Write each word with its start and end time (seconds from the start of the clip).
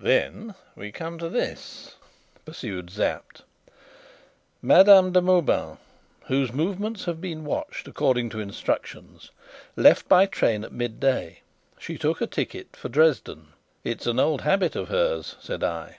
"Then 0.00 0.54
we 0.74 0.90
come 0.90 1.18
to 1.18 1.28
this," 1.28 1.96
pursued 2.46 2.90
Sapt: 2.90 3.42
"'Madame 4.62 5.12
de 5.12 5.20
Mauban, 5.20 5.76
whose 6.28 6.50
movements 6.50 7.04
have 7.04 7.20
been 7.20 7.44
watched 7.44 7.86
according 7.86 8.30
to 8.30 8.40
instructions, 8.40 9.32
left 9.76 10.08
by 10.08 10.24
train 10.24 10.64
at 10.64 10.72
midday. 10.72 11.40
She 11.78 11.98
took 11.98 12.22
a 12.22 12.26
ticket 12.26 12.74
for 12.74 12.88
Dresden'" 12.88 13.48
"It's 13.84 14.06
an 14.06 14.18
old 14.18 14.40
habit 14.40 14.76
of 14.76 14.88
hers," 14.88 15.36
said 15.40 15.62
I. 15.62 15.98